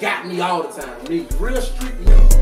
Got 0.00 0.26
me 0.26 0.40
all 0.40 0.62
the 0.62 0.82
time. 0.82 1.04
These 1.06 1.32
real 1.40 1.60
street 1.62 1.94
niggas. 2.04 2.32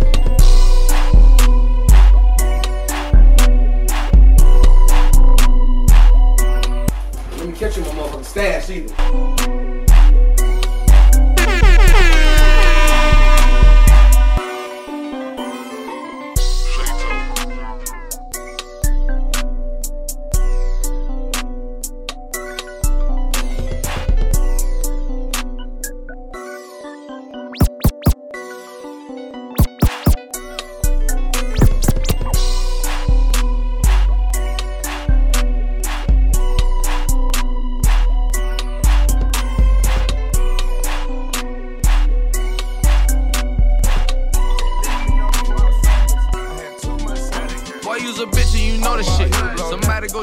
Let 7.38 7.46
me 7.46 7.52
catch 7.52 7.76
you 7.76 7.82
my 7.82 7.88
motherfucking 7.90 8.24
stash 8.24 8.70
either. 8.70 9.83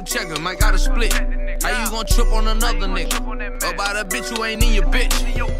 Go 0.02 0.06
check 0.06 0.36
him, 0.36 0.48
I 0.48 0.56
got 0.56 0.74
a 0.74 0.80
split. 0.80 1.14
How 1.64 1.84
you 1.84 1.92
gon' 1.92 2.06
trip 2.06 2.32
on 2.34 2.48
another 2.48 2.88
nigga? 2.88 3.18
About 3.74 3.96
a 3.96 4.06
bitch 4.06 4.36
who 4.36 4.44
ain't 4.44 4.64
in 4.64 4.74
your 4.74 4.86
bitch. 4.86 5.14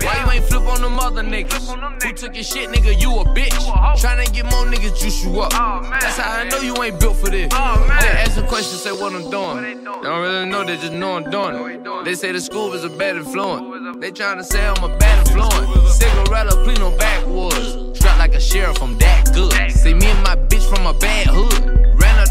Why 0.04 0.24
you 0.24 0.32
ain't 0.32 0.46
flip 0.46 0.64
on 0.64 0.82
them 0.82 1.00
other 1.00 1.22
niggas? 1.22 2.04
Who 2.04 2.14
took 2.14 2.34
your 2.34 2.44
shit, 2.44 2.70
nigga? 2.70 3.00
You 3.00 3.20
a 3.20 3.26
bitch. 3.26 3.54
Tryna 4.02 4.32
get 4.34 4.46
more 4.46 4.66
niggas 4.66 5.00
juice 5.00 5.24
you 5.24 5.42
up. 5.42 5.52
That's 5.52 6.18
how 6.18 6.32
I 6.32 6.50
know 6.50 6.60
you 6.60 6.82
ain't 6.84 7.00
built 7.00 7.18
for 7.18 7.30
this. 7.30 7.50
They 7.50 7.58
asking 7.58 8.48
questions, 8.48 8.82
say 8.82 8.92
what 8.92 9.14
I'm 9.14 9.30
doing. 9.30 9.62
They 9.62 9.84
don't 9.84 10.22
really 10.22 10.46
know, 10.50 10.64
they 10.64 10.78
just 10.78 10.94
know 10.94 11.18
I'm 11.18 11.30
doing 11.30 11.56
it. 11.56 12.06
They 12.06 12.16
say 12.16 12.32
the 12.32 12.42
school 12.42 12.74
is 12.74 12.84
a 12.84 12.90
bad 12.90 13.18
influence. 13.18 13.98
They 14.00 14.12
tryna 14.12 14.44
say 14.44 14.66
I'm 14.66 14.84
a 14.84 14.98
bad 14.98 15.28
influence. 15.28 15.96
Cigarette, 15.96 16.50
please 16.64 16.80
no 16.80 16.92
backwoods. 16.98 17.98
Strapped 18.00 18.20
like 18.20 18.34
a 18.34 18.42
sheriff, 18.42 18.82
I'm 18.82 18.98
that 18.98 19.32
good. 19.34 19.72
See 19.72 19.94
me 19.94 20.08
and 20.08 20.24
my 20.24 20.36
bitch 20.36 20.68
from 20.74 20.88
a 20.88 20.94
bad 20.94 21.28
hood. 21.28 21.81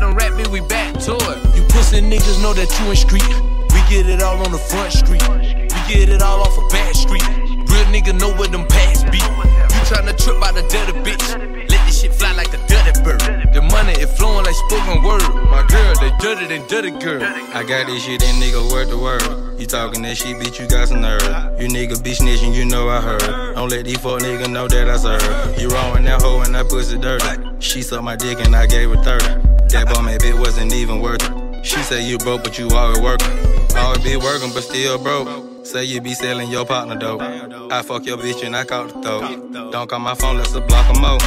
Them 0.01 0.15
rap, 0.17 0.33
bitch, 0.33 0.49
we 0.49 0.61
back 0.61 0.95
to 1.05 1.13
it. 1.13 1.37
You 1.55 1.63
pussy 1.69 2.01
niggas 2.01 2.41
know 2.41 2.55
that 2.55 2.73
you 2.81 2.89
in 2.89 2.97
street. 2.97 3.29
We 3.77 3.81
get 3.93 4.09
it 4.09 4.23
all 4.23 4.41
on 4.41 4.51
the 4.51 4.57
front 4.57 4.93
street. 4.97 5.21
We 5.29 5.81
get 5.93 6.09
it 6.09 6.23
all 6.23 6.41
off 6.41 6.57
a 6.57 6.65
back 6.73 6.95
street. 6.95 7.21
Real 7.69 7.85
nigga 7.93 8.19
know 8.19 8.33
where 8.33 8.49
them 8.49 8.67
pads 8.67 9.05
be. 9.13 9.21
You 9.21 9.83
tryna 9.85 10.17
trip 10.17 10.41
out 10.41 10.55
the 10.57 10.65
dirty 10.73 10.97
bitch. 11.05 11.69
Let 11.69 11.85
this 11.85 12.01
shit 12.01 12.15
fly 12.15 12.33
like 12.33 12.49
a 12.49 12.61
dirty 12.67 12.97
bird. 13.05 13.21
The 13.53 13.61
money 13.61 13.93
is 14.01 14.11
flowing 14.17 14.47
like 14.47 14.57
spoken 14.67 15.03
word. 15.03 15.21
My 15.53 15.67
girl, 15.69 15.93
they 16.01 16.11
dirty 16.17 16.47
than 16.49 16.67
dirty 16.67 16.93
girl. 16.97 17.23
I 17.53 17.63
got 17.63 17.87
this 17.87 18.03
shit, 18.03 18.21
that 18.21 18.35
nigga 18.41 18.73
word 18.73 18.89
to 18.89 18.97
word. 18.97 19.61
You 19.61 19.67
talking 19.67 20.01
that 20.03 20.17
shit, 20.17 20.39
bitch, 20.39 20.59
you 20.59 20.67
got 20.67 20.89
some 20.89 21.03
nerve. 21.03 21.21
You 21.61 21.69
nigga 21.69 22.03
be 22.03 22.13
snitching, 22.13 22.55
you 22.55 22.65
know 22.65 22.89
I 22.89 23.03
heard. 23.03 23.55
Don't 23.55 23.69
let 23.69 23.85
these 23.85 23.99
fuck 23.99 24.23
nigga 24.23 24.51
know 24.51 24.67
that 24.67 24.89
I 24.89 24.97
serve. 24.97 25.61
You 25.61 25.69
wrong 25.69 25.93
with 25.93 26.05
that 26.05 26.23
hoe 26.23 26.41
and 26.41 26.55
that 26.55 26.71
pussy 26.71 26.97
dirty. 26.97 27.61
She 27.61 27.83
sucked 27.83 28.03
my 28.03 28.17
dick 28.17 28.41
and 28.41 28.57
I 28.57 28.67
gave 28.67 28.89
her 28.89 28.97
30. 28.97 29.50
That 29.73 29.87
bum 29.95 30.09
ass 30.09 30.19
bitch 30.19 30.39
wasn't 30.39 30.73
even 30.75 31.01
worth 31.01 31.23
it. 31.23 31.65
She 31.65 31.77
say 31.83 32.03
you 32.05 32.19
broke, 32.19 32.43
but 32.43 32.59
you 32.59 32.69
always 32.71 32.99
working. 33.01 33.31
Always 33.77 34.03
be 34.03 34.17
working, 34.17 34.51
but 34.53 34.63
still 34.63 34.99
broke. 34.99 35.65
Say 35.65 35.85
you 35.85 36.01
be 36.01 36.13
selling 36.13 36.51
your 36.51 36.67
partner 36.67 36.97
dope. 36.97 37.23
I 37.23 37.83
fuck 37.83 38.05
your 38.05 38.19
bitch 38.19 38.45
and 38.45 38.57
I 38.57 38.65
caught 38.65 38.89
the 38.89 39.01
throat. 39.01 39.71
Don't 39.71 39.89
call 39.89 40.01
my 40.01 40.15
phone, 40.15 40.39
let's 40.39 40.53
a 40.55 40.61
block 40.61 40.89
'em 40.91 41.01
more. 41.01 41.19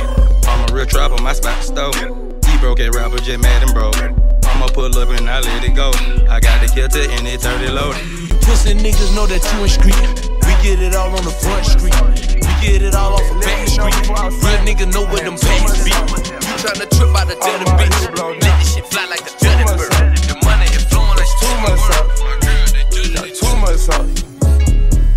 I'm 0.46 0.70
a 0.70 0.74
real 0.74 0.86
trapper, 0.86 1.22
my 1.22 1.32
spot 1.32 1.64
stove. 1.64 1.96
He 1.96 2.58
broke 2.58 2.82
a 2.82 2.90
rapper, 2.92 3.20
just 3.20 3.40
mad 3.40 3.64
and 3.64 3.74
broke. 3.74 3.96
I'ma 3.96 4.68
pull 4.68 4.94
up 4.98 5.10
and 5.10 5.30
I 5.30 5.40
let 5.40 5.64
it 5.64 5.74
go. 5.76 5.92
I 6.30 6.42
got 6.42 6.60
the 6.60 6.68
kill 6.68 6.90
to 6.90 7.12
and 7.12 7.26
it 7.26 7.40
30 7.42 7.70
loaded. 7.70 8.02
You 8.30 8.36
pussy 8.44 8.74
niggas 8.74 9.16
know 9.16 9.26
that 9.26 9.42
you 9.54 9.64
in 9.64 9.70
street. 9.70 10.30
We 10.44 10.54
get 10.62 10.82
it 10.82 10.96
all 10.96 11.16
on 11.16 11.24
the 11.24 11.32
front 11.32 11.66
street. 11.66 12.43
We 12.64 12.70
get 12.70 12.82
it 12.82 12.96
all 12.96 13.14
off 13.16 13.30
a 13.30 13.40
back 13.42 13.68
street. 13.68 14.08
Real 14.08 14.62
nigga 14.64 14.88
know 14.94 15.04
where 15.08 15.24
them 15.26 15.36
pads 15.36 15.84
be. 15.84 15.92
You 15.92 16.56
tryna 16.64 16.88
trip 16.96 17.12
out 17.12 17.28
the 17.28 17.36
dirty 17.44 17.68
bitch. 17.76 18.08
Let 18.16 18.40
this 18.40 18.76
shit 18.76 18.86
fly 18.86 19.06
like 19.08 19.20
a 19.20 19.36
dirty 19.36 19.66
bird. 19.76 19.92
The 20.32 20.40
money 20.48 20.72
is 20.72 20.86
flowing 20.88 21.18
like 21.20 21.28
too 21.44 21.52
much 21.60 21.76
spoken 21.84 21.92
word. 21.92 22.08
My 22.24 22.40
girl, 22.40 22.64
they 22.72 22.88
dirty 22.88 23.20
Got 23.20 23.36
too 23.36 23.56
much 23.60 23.80
sauce. 23.84 24.16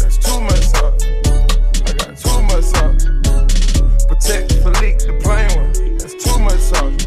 That's 0.03 0.19
too 0.19 0.41
much 0.43 0.65
sauce. 0.75 1.07
I 1.87 1.95
got 1.95 2.19
too 2.19 2.43
much 2.51 2.67
sauce. 2.67 3.07
Patek 4.11 4.51
Philippe, 4.67 5.07
the 5.07 5.15
plain 5.23 5.47
one. 5.55 5.71
That's 5.99 6.19
too 6.19 6.39
much 6.43 6.59
sauce. 6.59 7.07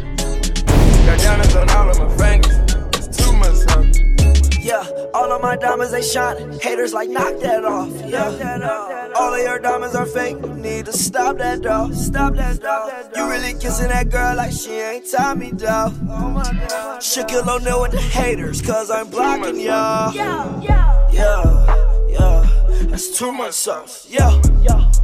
Got 1.04 1.20
diamonds 1.20 1.54
on 1.54 1.68
all 1.68 1.90
of 1.90 1.98
my 2.00 2.08
fingers. 2.16 2.56
That's 2.96 3.12
too 3.12 3.32
much 3.36 3.56
sauce. 3.68 4.56
Yeah, 4.56 4.88
all 5.12 5.30
of 5.32 5.42
my 5.42 5.56
diamonds 5.56 5.92
they 5.92 6.00
shine. 6.00 6.58
Haters 6.60 6.94
like 6.94 7.10
knock 7.10 7.38
that 7.40 7.66
off. 7.66 7.90
Yeah, 8.08 8.99
all 9.16 9.34
of 9.34 9.40
your 9.40 9.58
diamonds 9.58 9.94
are 9.94 10.06
fake. 10.06 10.36
You 10.42 10.54
need 10.54 10.86
to 10.86 10.92
stop 10.92 11.38
that 11.38 11.62
dog. 11.62 11.94
Stop 11.94 12.34
that 12.34 12.60
dog. 12.60 12.90
You 13.16 13.28
really 13.28 13.52
kissing 13.58 13.88
that 13.88 14.10
girl 14.10 14.36
like 14.36 14.52
she 14.52 14.72
ain't 14.72 15.10
Tommy 15.10 15.52
dog. 15.52 15.92
Shook 17.02 17.30
your 17.30 17.42
little 17.42 17.60
nil 17.60 17.82
with 17.82 17.92
the 17.92 18.00
haters, 18.00 18.62
cause 18.62 18.90
I'm 18.90 19.08
blocking 19.08 19.60
y'all. 19.60 20.12
Yeah, 20.14 20.60
yeah, 20.60 22.06
yeah. 22.08 22.46
that's 22.82 23.18
too 23.18 23.32
much 23.32 23.52
sauce. 23.54 24.06
Yeah, 24.08 24.30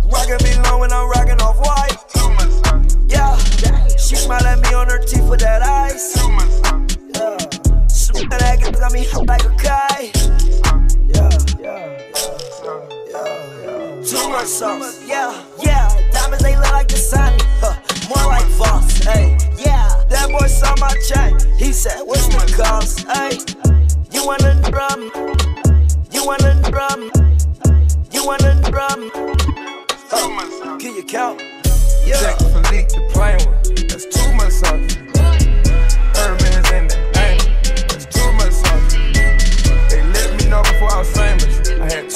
rockin' 0.04 0.38
me 0.44 0.54
long 0.64 0.80
when 0.80 0.92
I'm 0.92 1.08
rockin' 1.08 1.40
off 1.40 1.58
white. 1.58 1.96
Too 2.14 2.30
much. 2.34 2.94
Yeah, 3.08 3.36
she 3.96 4.16
smile 4.16 4.44
at 4.44 4.60
me 4.60 4.74
on 4.74 4.88
her 4.88 4.98
teeth 4.98 5.28
with 5.28 5.40
that 5.40 5.62
ice. 5.62 6.14
Too 6.14 6.30
much. 6.30 6.46
Yeah. 7.14 7.86
Sweet 7.88 8.30
that 8.30 8.42
ass 8.42 8.70
got 8.78 8.92
me 8.92 9.04
hot 9.04 9.26
like 9.26 9.44
a 9.44 9.50
kite. 9.56 10.16
Yeah, 10.16 11.28
yeah, 11.28 11.30
yeah, 11.55 11.55
Too 14.26 14.44
sauce. 14.44 15.06
Yeah, 15.06 15.40
yeah. 15.62 15.88
Diamonds 16.10 16.42
they 16.42 16.56
look 16.56 16.72
like 16.72 16.88
the 16.88 16.96
sun. 16.96 17.32
Huh. 17.60 17.78
More 18.08 18.26
like 18.26 18.44
Voss. 18.58 18.98
Hey, 19.04 19.38
yeah. 19.56 20.02
That 20.08 20.28
boy 20.30 20.48
saw 20.48 20.74
my 20.80 20.92
check. 21.06 21.40
He 21.56 21.72
said, 21.72 22.00
What's 22.02 22.26
the 22.26 22.52
cost? 22.56 23.06
Hey, 23.06 23.38
you 24.10 24.26
want 24.26 24.42
a 24.42 24.60
drum? 24.68 25.12
You 26.10 26.26
want 26.26 26.42
a 26.42 26.60
drum? 26.72 27.08
You 28.10 28.26
want 28.26 28.42
a 28.42 28.60
drum? 28.68 29.10
Uh, 30.10 30.76
can 30.78 30.96
you 30.96 31.04
count? 31.04 31.40
Yeah. 32.04 32.16
Patek 32.16 32.50
Philippe, 32.50 32.88
the 32.94 33.08
plain 33.12 33.38
one. 33.46 33.86
That's 33.86 34.06
too 34.06 34.32
much 34.34 34.52
sauce. 34.58 34.96
Urban's 36.18 36.70
in 36.74 36.88
the 36.90 36.98
aim. 37.22 37.38
That's 37.88 38.06
too 38.06 38.32
much 38.32 38.52
sauce. 38.52 38.92
They 39.88 40.02
let 40.02 40.34
me 40.36 40.50
know 40.50 40.62
before 40.62 40.90
I 40.90 40.98
was 40.98 41.12
famous. 41.12 41.70
I 41.70 41.94
had 41.94 42.15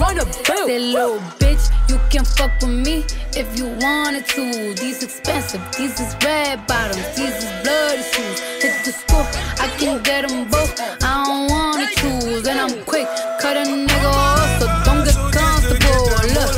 run 0.00 0.18
a 0.18 0.24
bill. 0.24 0.66
Say, 0.66 0.78
little 0.78 1.20
bitch, 1.38 1.68
you 1.88 2.00
can 2.08 2.24
fuck 2.24 2.50
with 2.60 2.70
me 2.70 3.04
if 3.36 3.46
you 3.58 3.66
wanted 3.84 4.26
to. 4.34 4.74
These 4.74 5.02
expensive, 5.04 5.60
these 5.76 6.00
is 6.00 6.16
red 6.24 6.66
bottoms, 6.66 7.04
these 7.14 7.36
is 7.36 7.52
bloody 7.62 8.02
shoes. 8.02 8.40
Hit 8.64 8.74
the 8.84 8.92
school, 8.92 9.26
I 9.60 9.68
can 9.78 10.02
get 10.02 10.26
them 10.26 10.48
both. 10.48 10.72
I 11.04 11.24
don't 11.24 11.50
wanna 11.52 11.86
choose, 12.00 12.46
and 12.48 12.58
I'm 12.58 12.84
quick, 12.84 13.06
cut 13.40 13.56
a 13.56 13.64
nigga 13.68 14.10
off, 14.10 14.50
so 14.58 14.66
don't 14.86 15.04
get 15.04 15.18
comfortable. 15.36 16.02
Look. 16.34 16.54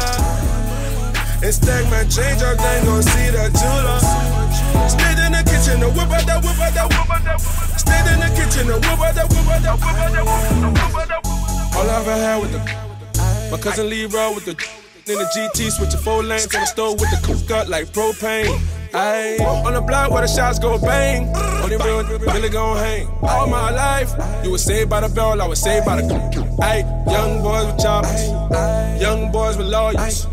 And 1.42 1.52
stack 1.52 1.84
my 1.90 2.06
change 2.06 2.40
up, 2.46 2.56
then 2.56 2.84
gon' 2.86 3.02
see 3.02 3.28
the 3.34 3.50
jeweler. 3.58 3.98
Stayed 4.88 5.18
in 5.18 5.32
the 5.34 5.42
kitchen, 5.50 5.80
the 5.80 5.90
whip 5.90 6.10
out 6.14 6.24
that 6.30 6.38
whip 6.44 6.60
out 6.62 6.72
that 6.78 6.86
whip 6.86 7.10
out 7.10 7.24
that. 7.26 7.40
Stayed 7.82 8.06
in 8.14 8.18
the 8.22 8.30
kitchen, 8.38 8.66
the 8.68 8.78
whip 8.78 9.00
out 9.02 9.14
that 9.18 9.26
whip 9.28 9.50
out 9.50 9.62
that 9.66 9.74
whip 9.74 9.98
out 9.98 10.12
that 10.12 10.24
whip 10.24 10.94
out 10.94 11.08
that. 11.08 11.22
All 11.74 11.90
I 11.90 12.00
ever 12.00 12.12
had 12.12 12.40
with 12.40 12.52
the 12.52 12.91
my 13.52 13.58
cousin 13.58 13.90
Leroy 13.90 14.34
with 14.34 14.46
the 14.46 14.56
in 15.04 15.18
the 15.18 15.24
GT, 15.24 15.70
switching 15.70 16.00
four 16.00 16.22
lanes 16.22 16.46
on 16.54 16.62
the 16.62 16.66
stove 16.66 16.98
with 16.98 17.10
the 17.10 17.20
cook 17.26 17.46
gut 17.46 17.68
like 17.68 17.86
propane. 17.92 18.48
Ayy, 18.92 19.40
on 19.40 19.74
the 19.74 19.80
block 19.80 20.10
where 20.10 20.22
the 20.22 20.28
shots 20.28 20.58
go 20.58 20.78
bang. 20.78 21.28
Only 21.62 21.76
real 21.76 22.02
really 22.32 22.48
gon' 22.48 22.78
hang. 22.78 23.08
All 23.20 23.46
my 23.46 23.70
life, 23.70 24.10
you 24.42 24.52
was 24.52 24.64
saved 24.64 24.88
by 24.88 25.00
the 25.00 25.08
bell, 25.08 25.42
I 25.42 25.46
was 25.46 25.60
saved 25.60 25.84
by 25.84 26.00
the. 26.00 26.08
Ayy, 26.62 26.82
young 27.10 27.42
boys 27.42 27.66
with 27.66 27.78
choppers, 27.78 28.22
young 29.02 29.30
boys 29.30 29.58
with 29.58 29.66
lawyers. 29.66 30.26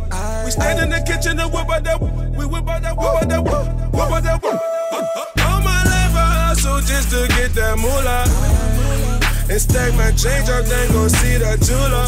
We 0.45 0.51
stand 0.51 0.79
in 0.79 0.89
the 0.89 1.03
kitchen 1.05 1.39
and 1.39 1.51
whip 1.51 1.69
out 1.69 1.83
that, 1.83 1.99
we 1.99 2.45
whip 2.45 2.69
out 2.69 2.81
that, 2.83 2.95
whip 2.95 3.05
out 3.05 3.27
that, 3.27 3.43
whip 3.43 4.11
out 4.11 4.23
that. 4.23 4.41
Whip. 4.41 4.61
All 5.43 5.59
my 5.61 5.83
life 5.83 6.15
I 6.15 6.47
hustle 6.47 6.79
just 6.79 7.09
to 7.11 7.27
get 7.27 7.51
that 7.55 7.77
moolah. 7.77 8.58
And 9.49 9.59
stack 9.59 9.93
my 9.97 10.11
change 10.13 10.47
up, 10.47 10.63
then 10.65 10.93
gon' 10.93 11.09
see 11.09 11.41
the 11.41 11.57
jeweler. 11.65 12.05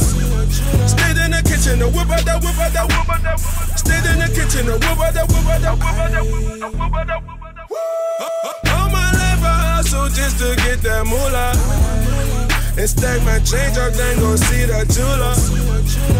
Stayed 0.86 1.18
in 1.18 1.34
the 1.34 1.42
kitchen, 1.42 1.80
the 1.82 1.90
whip 1.90 2.06
out 2.14 2.22
that, 2.22 2.38
whip 2.38 2.54
out 2.54 2.70
that, 2.70 2.86
whip 2.86 3.10
out 3.10 3.22
that. 3.26 3.42
Stayed 3.82 4.06
in 4.14 4.22
the 4.22 4.30
kitchen, 4.30 4.70
the 4.70 4.78
whip 4.78 5.02
out 5.02 5.10
that, 5.18 5.26
whip 5.26 5.50
out 5.50 5.62
that, 5.66 5.74
whip 5.74 5.90
out 5.90 6.14
that, 6.14 6.22
whip 6.22 6.94
out 6.94 7.08
that, 7.10 7.22
whip 7.26 7.42
out 7.42 7.56
that. 7.58 7.66
All 8.78 8.94
my 8.94 9.10
life 9.10 9.42
I 9.42 9.82
hustle 9.82 10.06
just 10.14 10.38
to 10.38 10.54
get 10.62 10.86
that 10.86 11.02
moolah. 11.10 11.58
And 12.78 12.86
stack 12.86 13.18
my 13.26 13.42
change 13.42 13.74
up, 13.74 13.90
then 13.98 14.22
gon' 14.22 14.38
see 14.38 14.70
the 14.70 14.86
jeweler. 14.94 15.34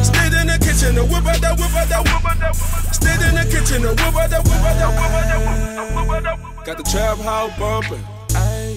Stayed 0.02 0.34
in 0.34 0.50
the 0.50 0.58
kitchen, 0.58 0.98
the 0.98 1.06
whip 1.06 1.22
out 1.30 1.38
that, 1.38 1.54
whip 1.54 1.70
out 1.70 1.86
that, 1.86 2.02
whip 2.02 2.26
out 2.26 2.38
that. 2.42 2.58
Stayed 2.98 3.22
in 3.30 3.38
the 3.38 3.46
kitchen, 3.46 3.86
the 3.86 3.94
whip 3.94 4.18
out 4.18 4.26
that, 4.34 4.42
whip 4.42 4.58
out 4.58 4.74
that, 4.74 4.90
whip 4.90 5.06
out 5.06 5.30
that, 5.30 5.86
whip 5.94 6.10
out 6.18 6.24
that. 6.26 6.66
Got 6.66 6.78
the 6.82 6.86
trap 6.90 7.22
house 7.22 7.54
bumping, 7.62 8.02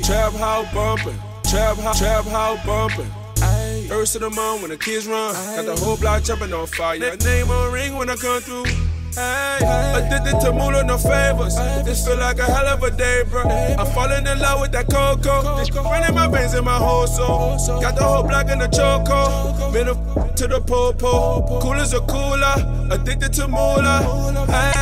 trap 0.05 0.37
house 0.37 0.69
bumping. 0.77 1.17
Trap 1.55 1.77
house, 1.77 1.99
trap 2.01 2.25
house 2.25 2.67
bumping. 2.67 3.09
First 3.87 4.17
of 4.17 4.23
the 4.23 4.31
month 4.31 4.63
when 4.63 4.71
the 4.73 4.77
kids 4.77 5.07
run, 5.07 5.35
got 5.55 5.65
the 5.65 5.77
whole 5.77 5.97
block 5.97 6.25
jumping 6.25 6.53
on 6.53 6.67
fire. 6.67 6.99
That 6.99 7.25
name 7.25 7.49
on 7.49 7.73
ring 7.73 7.95
when 7.95 8.11
I 8.11 8.17
come 8.17 8.41
through. 8.41 8.65
Hey, 9.15 9.61
addicted 9.95 10.41
to 10.41 10.53
moolah, 10.53 10.83
no 10.83 10.99
favors. 10.99 11.55
This 11.85 12.05
feel 12.05 12.17
like 12.17 12.41
a 12.41 12.45
hell 12.45 12.67
of 12.67 12.83
a 12.83 12.91
day, 12.91 13.23
bro. 13.31 13.43
I'm 13.43 13.87
falling 13.95 14.27
in 14.27 14.39
love 14.41 14.63
with 14.63 14.73
that 14.73 14.91
cocoa. 14.91 15.63
Running 15.85 16.13
my 16.13 16.27
veins 16.27 16.55
in 16.55 16.65
my 16.65 16.77
whole 16.77 17.07
soul. 17.07 17.57
Got 17.81 17.95
the 17.95 18.03
whole 18.03 18.25
block 18.25 18.51
in 18.51 18.59
the 18.59 18.67
choco. 18.67 19.71
Been 19.71 19.87
a 19.87 19.95
to 20.35 20.49
the 20.49 20.61
popo. 20.61 21.61
Cool 21.61 21.75
as 21.75 21.93
a 21.93 22.01
cooler. 22.01 22.89
Addicted 22.91 23.33
to 23.35 23.47
moolah. 23.47 24.03
Hey, 24.51 24.73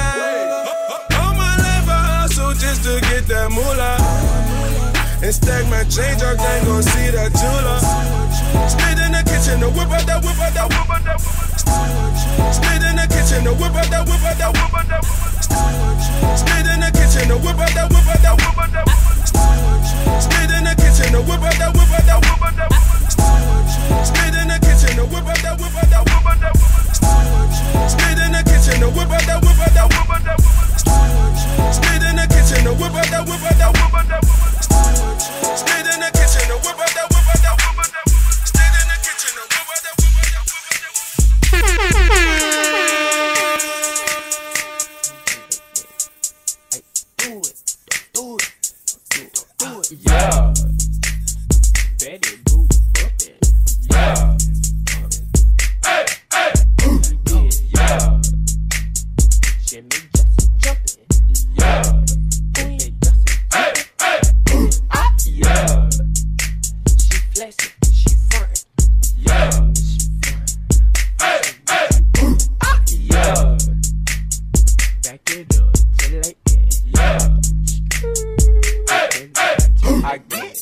all 1.20 1.34
my 1.34 1.54
life 1.58 1.86
I 1.86 2.22
hustle 2.22 2.54
just 2.54 2.82
to 2.84 2.98
get 3.02 3.26
that 3.26 3.50
moolah. 3.50 4.41
And 5.22 5.32
stack 5.32 5.62
my 5.70 5.86
change 5.86 6.19
up, 6.19 6.34
then 6.34 6.66
gon' 6.66 6.82
see 6.82 7.14
the 7.14 7.30
jeweler. 7.30 7.78
Stayed 8.66 8.98
in 8.98 9.14
the 9.14 9.22
kitchen, 9.22 9.62
the 9.62 9.70
whip 9.70 9.86
out 9.86 10.02
that, 10.02 10.19
whip 10.19 10.34
out 10.34 10.50
that, 10.50 10.66
whip 10.66 10.90
out 10.90 10.98
that. 11.06 11.22
Stayed 12.50 12.82
in 12.82 12.98
the 12.98 13.06
kitchen, 13.06 13.46
the 13.46 13.54
whip 13.54 13.70
out 13.70 13.86
that, 13.86 14.02
whip 14.02 14.19
out 14.19 14.34
that, 14.42 14.50
whip 14.50 14.74
out 14.74 14.82
that. 14.90 15.06
Stayed 16.34 16.66
in 16.66 16.82
the 16.82 16.90
kitchen, 16.90 17.30
the 17.30 17.38
whip 17.38 17.54
out 17.54 17.70
that, 17.70 17.86
whip 17.94 18.02
out 18.02 18.19
that, 18.19 18.34
whip 18.34 18.58
out 18.58 18.74
that. 18.74 18.86
Stayed 20.19 20.50
in 20.50 20.66
the 20.66 20.74
kitchen, 20.74 21.14
the 21.14 21.22
whip 21.22 21.38
out 21.38 21.54
that, 21.54 21.70
whip 21.70 21.86
out 21.86 22.02
that, 22.02 22.18
whip 22.18 22.42
out 22.42 22.58
that. 22.58 22.75
Stayed 24.02 24.34
in 24.34 24.50
the 24.50 24.58
kitchen, 24.58 24.98
the 24.98 25.06
whip 25.06 25.22
out 25.22 25.38
that, 25.38 25.54
whip 25.54 25.70
out 25.70 25.86
that, 25.86 26.02
whip 26.02 26.26
out 26.26 26.42
that. 26.42 26.54
Stayed 27.86 28.18
in 28.18 28.34
the 28.34 28.42
kitchen, 28.42 28.82
the 28.82 28.90
whip 28.90 29.06
out 29.06 29.22
that, 29.22 29.38
whip 29.38 29.54
out 29.54 29.70
that, 29.70 29.86
whip 29.86 30.10
out 30.18 30.25
that. 30.26 30.42
Stayed 31.70 32.02
in 32.10 32.18
the 32.18 32.26
kitchen, 32.26 32.66
the 32.66 32.75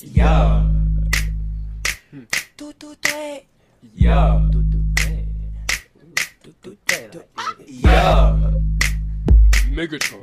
Get 0.01 0.17
yeah. 0.17 0.67
Do 2.57 2.73
do. 2.73 2.97
Yeah. 3.95 4.49
Do 4.51 4.63
do. 4.63 4.79
Do 6.63 6.77
do. 7.11 7.23
Yeah. 7.67 8.51
Megatron. 9.69 10.20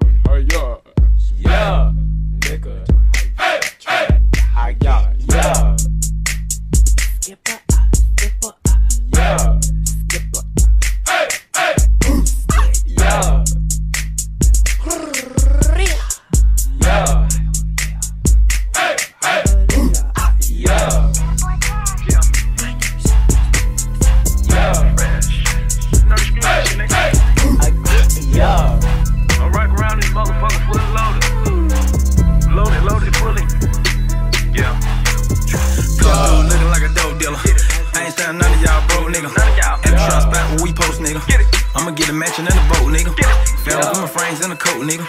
Nigga. 41.26 41.46
I'ma 41.76 41.92
get 41.92 42.10
a 42.10 42.14
matching 42.14 42.46
in 42.46 42.54
the 42.54 42.66
boat 42.70 42.90
nigga. 42.94 43.12
It. 43.18 43.48
Fellas 43.66 43.90
with 43.90 44.00
my 44.02 44.08
frames 44.08 44.44
in 44.44 44.50
the 44.50 44.56
coat 44.56 44.82
nigga. 44.86 45.06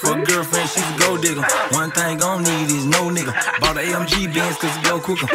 For 0.00 0.18
a 0.18 0.24
girlfriend, 0.24 0.68
she's 0.70 0.84
a 0.84 0.98
gold 0.98 1.22
digger. 1.22 1.42
One 1.70 1.90
thing 1.90 2.18
gon' 2.18 2.42
need 2.42 2.70
is 2.70 2.86
no 2.86 3.10
nigga. 3.10 3.32
Bought 3.60 3.76
a 3.76 3.80
AMG 3.80 4.32
Benz 4.32 4.56
cause 4.56 4.76
it 4.76 4.84
go 4.84 5.00
quicker. 5.00 5.26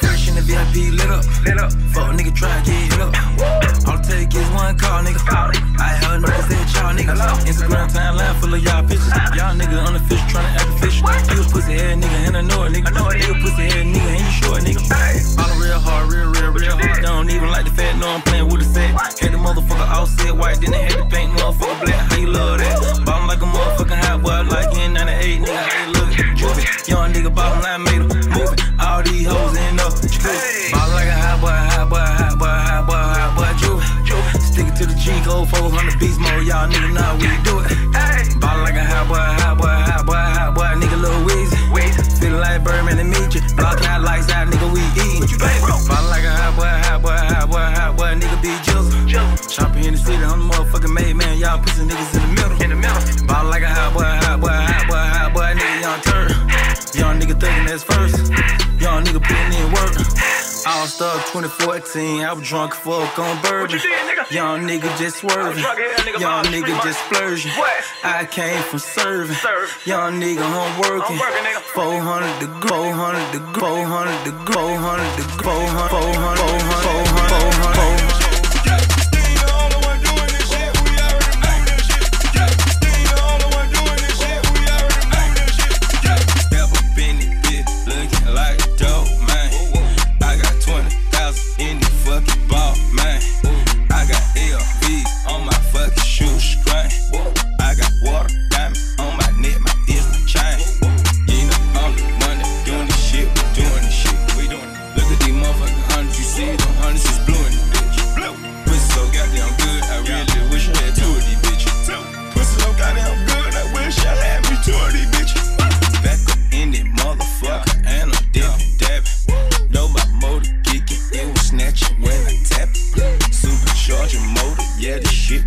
Fresh 0.00 0.28
in 0.28 0.34
the 0.34 0.42
VIP 0.42 0.92
lit 0.92 1.10
up. 1.10 1.24
Lit 1.44 1.58
up. 1.58 1.72
Fuck 1.94 2.14
nigga 2.16 2.34
try 2.34 2.50
to 2.58 2.70
get 2.70 2.92
hit 2.92 3.00
up. 3.00 3.81
Get 4.32 4.48
one 4.54 4.76
call, 4.78 5.04
nigga. 5.04 5.20
I 5.76 5.92
heard 6.00 6.24
niggas 6.24 6.48
they 6.48 6.56
y'all 6.72 6.96
niggas. 6.96 7.44
Instagram 7.44 7.88
timeline 7.92 8.34
full 8.40 8.54
of 8.54 8.64
y'all 8.64 8.80
pictures. 8.80 9.12
Y'all 9.36 9.52
nigga 9.52 9.76
on 9.84 9.92
the 9.92 10.00
fish 10.08 10.24
tryna 10.32 10.48
to 10.48 10.60
act 10.60 10.68
official. 10.72 11.04
You 11.36 11.42
a 11.42 11.52
pussy 11.52 11.72
head 11.76 12.00
nigga 12.00 12.18
and 12.28 12.36
I 12.36 12.40
know 12.40 12.64
it, 12.64 12.72
nigga. 12.72 12.96
You 12.96 13.28
a 13.28 13.40
pussy 13.44 13.68
head 13.68 13.84
nigga 13.84 14.08
and 14.08 14.20
you 14.24 14.32
short, 14.32 14.62
nigga. 14.64 15.36
Bottle 15.36 15.58
real 15.60 15.78
hard, 15.78 16.10
real, 16.10 16.32
real, 16.32 16.50
real 16.50 16.76
hard. 16.76 17.02
Don't 17.02 17.28
even 17.30 17.50
like 17.50 17.66
the 17.66 17.72
fact, 17.72 17.98
no, 17.98 18.08
I'm 18.08 18.22
playing 18.22 18.48
with 18.48 18.60
the 18.60 18.68
set. 18.72 18.90
Had 19.20 19.32
the 19.32 19.36
motherfucker 19.36 19.88
all 19.92 20.06
set 20.06 20.34
white, 20.34 20.60
then 20.60 20.70
they 20.72 20.82
had 20.82 20.96
the 20.96 21.04
paint 21.12 21.30
motherfucker 21.32 21.84
black. 21.84 22.00
How 22.10 22.16
you 22.16 22.28
love 22.28 22.58
that? 22.58 23.04
Bottom 23.04 23.28
like 23.28 23.42
a 23.42 23.44
motherfucking 23.44 24.00
hot 24.00 24.22
boy, 24.22 24.48
like 24.48 24.72
in 24.78 24.94
98, 24.94 25.40
nigga. 25.44 25.56
How 25.56 25.86
you 25.86 25.92
look? 25.92 26.88
Young 26.88 27.12
nigga, 27.12 27.34
bottom 27.34 27.62
line 27.62 27.84
made 27.84 28.00
a 28.00 28.11
go 35.24 35.44
400 35.46 35.98
beats 35.98 36.18
more, 36.18 36.42
y'all 36.42 36.68
nigga 36.68 36.92
know 36.94 37.02
how 37.02 37.14
we 37.16 37.30
do 37.42 37.60
it. 37.62 38.40
Ball 38.40 38.58
like 38.62 38.74
a 38.74 38.84
hot 38.84 39.06
boy, 39.08 39.16
hot 39.16 39.58
boy, 39.58 39.66
hot 39.66 40.06
boy, 40.06 40.14
hot 40.14 40.54
boy, 40.54 40.70
nigga 40.80 40.98
Lil 41.00 41.22
Weezy. 41.26 42.18
Feeling 42.18 42.40
like 42.40 42.62
Birdman 42.64 42.98
and 42.98 43.10
meet 43.10 43.34
you. 43.34 43.40
Blocking 43.56 43.86
out 43.86 44.02
lights 44.02 44.30
out, 44.30 44.48
nigga, 44.48 44.68
we 44.72 44.80
eatin'. 44.98 45.38
Ball 45.38 46.04
like 46.10 46.24
a 46.24 46.30
hot 46.30 46.56
boy, 46.56 46.66
hot 46.66 47.02
boy, 47.02 47.16
hot 47.16 47.50
boy, 47.50 47.58
hot 47.58 47.96
boy, 47.96 48.14
nigga 48.18 48.38
be 48.42 48.50
jizzle. 48.66 48.92
Shopping 49.50 49.84
in 49.84 49.94
the 49.94 49.98
city, 49.98 50.22
I'm 50.24 50.40
the 50.40 50.54
motherfucking 50.54 50.92
made 50.92 51.16
man, 51.16 51.38
y'all 51.38 51.58
pussy 51.58 51.84
niggas 51.84 52.14
in 52.14 52.20
the 52.22 52.28
middle. 52.34 52.62
In 52.62 52.70
the 52.70 52.76
middle. 52.76 53.26
Ball 53.26 53.44
like 53.46 53.62
a 53.62 53.68
hot 53.68 53.92
boy, 53.94 54.02
hot 54.02 54.40
boy, 54.40 54.48
hot 54.48 54.86
boy, 54.88 54.96
hot 54.96 55.34
boy, 55.34 55.54
nigga, 55.54 55.80
young 55.80 56.00
turd. 56.02 56.30
Young 56.94 57.20
nigga 57.20 57.40
thinking 57.40 57.66
that's 57.66 57.84
first. 57.84 58.21
All 60.82 60.88
star 60.88 61.14
2014, 61.30 62.24
I 62.24 62.32
was 62.32 62.48
drunk 62.48 62.74
fuck 62.74 63.16
on 63.16 63.40
bourbon. 63.40 63.78
Young 64.32 64.66
nigga 64.66 64.90
just 64.98 65.18
swerving. 65.18 65.62
Young 66.18 66.44
nigga 66.46 66.82
just 66.82 66.98
splurging. 67.04 67.52
I 68.02 68.26
came 68.28 68.60
from 68.64 68.80
serving. 68.80 69.36
Young 69.86 70.20
nigga 70.20 70.42
home 70.42 70.80
working. 70.80 71.18
400 71.74 72.40
to 72.40 72.46
go, 72.66 72.90
400 72.90 73.30
to 73.30 73.38
go, 73.52 73.84
400 73.84 74.24
to 74.24 74.30
go, 74.50 74.74
400 74.74 75.14
to 75.14 75.22
go, 75.44 75.54
400, 75.54 75.88
400, 75.88 75.88
400, 75.88 76.38
400, 76.50 78.02
400. 78.02 78.11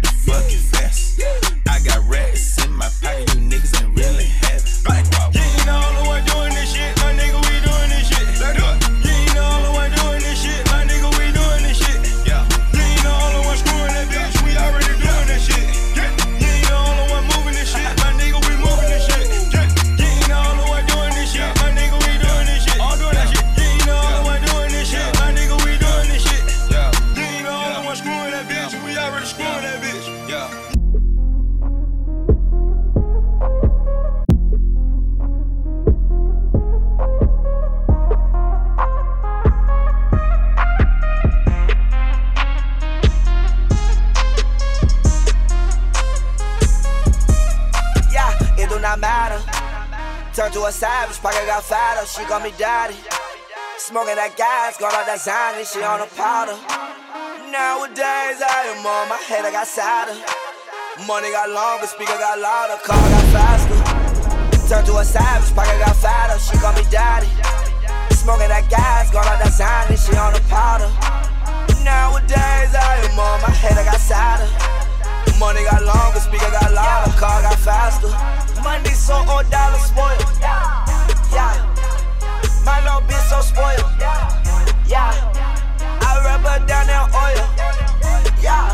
fuck 0.03 0.51
it. 0.51 0.74
Turn 50.35 50.51
to 50.51 50.67
a 50.67 50.71
savage, 50.71 51.15
pocket 51.23 51.47
got 51.47 51.63
fatter, 51.63 52.03
she 52.03 52.19
call 52.27 52.43
me 52.43 52.51
daddy. 52.59 52.99
Smoking 53.79 54.19
that 54.19 54.35
gas, 54.35 54.75
got 54.75 54.91
all 54.91 55.07
that 55.07 55.23
Xanny, 55.23 55.63
she 55.63 55.79
on 55.79 56.03
a 56.03 56.11
powder. 56.11 56.59
Nowadays, 57.47 58.43
I 58.43 58.75
am 58.75 58.83
on 58.83 59.07
my 59.07 59.15
head, 59.15 59.47
I 59.47 59.51
got 59.55 59.63
sadder. 59.63 60.11
Money 61.07 61.31
got 61.31 61.47
longer, 61.47 61.87
speaker 61.87 62.19
got 62.19 62.35
louder, 62.35 62.75
car 62.83 62.99
got 62.99 63.27
faster. 63.31 63.79
Turn 64.67 64.83
to 64.83 64.99
a 64.99 65.07
savage, 65.07 65.55
pocket 65.55 65.79
got 65.79 65.95
fatter, 66.03 66.35
she 66.43 66.59
call 66.59 66.75
me 66.75 66.83
daddy. 66.91 67.31
Smoking 68.11 68.51
that 68.51 68.67
gas, 68.67 69.07
got 69.15 69.23
all 69.31 69.39
that 69.39 69.55
Xanny, 69.55 69.95
she 69.95 70.19
on 70.19 70.35
a 70.35 70.43
powder. 70.51 70.91
Nowadays, 71.79 72.75
I 72.75 73.07
am 73.07 73.15
on 73.15 73.39
my 73.39 73.55
head, 73.55 73.79
I 73.79 73.87
got 73.87 74.03
sadder. 74.03 74.51
Money 75.39 75.63
got 75.63 75.79
longer, 75.79 76.19
speaker 76.19 76.51
got 76.51 76.75
louder, 76.75 77.15
car 77.15 77.39
got 77.39 77.55
faster. 77.63 78.34
Money 78.65 78.89
so 78.97 79.13
old, 79.29 79.45
dollar 79.51 79.77
spoiled. 79.77 80.25
Yeah. 80.41 81.53
My 82.65 82.81
little 82.81 83.05
bitch 83.05 83.21
so 83.29 83.39
spoiled. 83.45 83.85
Yeah. 84.89 85.13
I 86.01 86.11
rub 86.25 86.41
her 86.41 86.65
down 86.65 86.89
in 86.89 87.05
oil. 87.13 87.45
Yeah. 88.41 88.73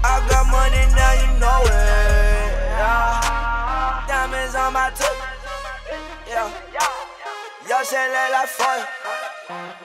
I 0.00 0.24
got 0.32 0.48
money 0.48 0.80
now, 0.96 1.12
you 1.20 1.28
know 1.36 1.68
it. 1.68 1.76
Yeah. 2.80 4.08
Diamonds 4.08 4.54
on 4.56 4.72
my 4.72 4.88
tooth. 4.96 5.20
Yeah. 6.26 6.48
Yo, 7.68 7.76
shit 7.84 8.08
look 8.08 8.30
like 8.32 8.48
fire. 8.48 8.88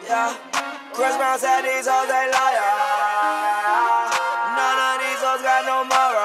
Yeah. 0.07 0.31
Chris 0.93 1.17
Brown 1.17 1.37
said 1.37 1.63
these 1.63 1.87
hoes 1.91 2.07
they 2.07 2.31
liar. 2.31 2.71
None 4.55 4.79
of 4.79 4.95
these 5.03 5.19
hoes 5.19 5.41
got 5.43 5.65
no 5.67 5.83
moral. 5.83 6.20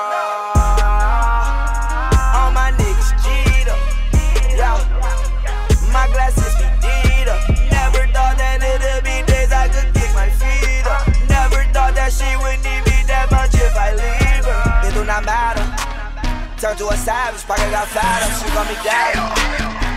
Turn 16.67 16.77
to 16.79 16.89
a 16.89 16.97
savage, 16.97 17.47
pocket 17.47 17.71
got 17.71 17.87
fatter. 17.87 18.27
She 18.43 18.51
call 18.51 18.65
me 18.65 18.75
daddy. 18.83 19.23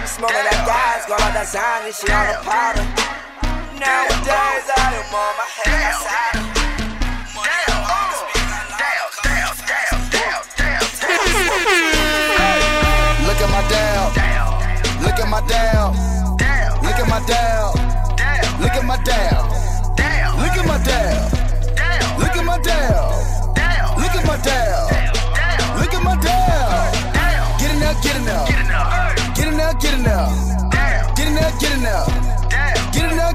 Smoking 0.05 0.37
that 0.37 0.61
gas, 0.69 1.01
got 1.09 1.17
all 1.17 1.33
that 1.33 1.49
Xanny, 1.49 1.89
she 1.89 2.05
on 2.13 2.29
the 2.29 2.37
powder. 2.45 2.85
Nowadays 3.73 4.69
I 4.77 5.01
am 5.01 5.09
on 5.09 5.33
my 5.33 5.49
head, 5.49 5.97
got 5.97 6.29
got 6.29 7.65
got 7.65 7.81
louder. 7.89 8.21
Look 13.25 13.41
at 13.41 13.49
my 13.49 13.65
down. 13.65 14.13
Look 15.01 15.17
at 15.17 15.25
my 15.25 15.41
down. 15.49 15.97
Look 16.85 17.01
at 17.01 17.09
my 17.09 17.19
down. 17.25 17.73
Look 18.61 18.75
at 18.77 18.85
my 18.85 19.01
down. 19.01 19.48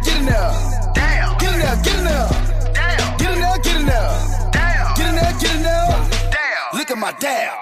Get 0.04 0.18
in 0.18 0.26
there, 0.26 0.52
get 1.40 1.54
in 1.54 1.54
there. 1.54 1.54
Get 1.54 1.54
in 1.54 1.60
there, 1.60 1.76
get 1.82 1.96
in 1.96 2.04
there. 2.04 2.28
Get 3.18 3.30
in 3.32 3.40
there, 3.40 3.58
get 3.58 3.76
in 3.76 3.86
there. 3.86 4.34
Get 4.96 5.08
in 5.08 5.14
there, 5.16 5.32
get 5.40 5.54
in 5.56 5.62
there. 5.62 6.14
Look 6.74 6.90
at 6.90 6.98
my 6.98 7.12
down. 7.12 7.56